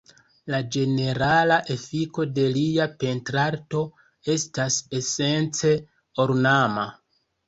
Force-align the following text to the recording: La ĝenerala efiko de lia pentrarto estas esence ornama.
La 0.51 0.59
ĝenerala 0.75 1.57
efiko 1.73 2.23
de 2.37 2.45
lia 2.55 2.87
pentrarto 3.03 3.81
estas 4.37 4.79
esence 5.01 5.75
ornama. 6.25 6.87